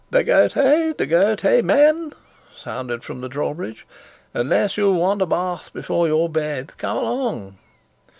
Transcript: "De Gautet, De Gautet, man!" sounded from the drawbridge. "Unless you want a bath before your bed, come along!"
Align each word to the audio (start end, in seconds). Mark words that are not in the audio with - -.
"De 0.09 0.23
Gautet, 0.23 0.97
De 0.97 1.05
Gautet, 1.05 1.63
man!" 1.63 2.11
sounded 2.55 3.03
from 3.03 3.21
the 3.21 3.29
drawbridge. 3.29 3.85
"Unless 4.33 4.75
you 4.75 4.91
want 4.91 5.21
a 5.21 5.27
bath 5.27 5.71
before 5.73 6.07
your 6.07 6.27
bed, 6.27 6.73
come 6.79 6.97
along!" 6.97 7.59